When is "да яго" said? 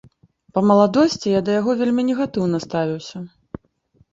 1.49-1.71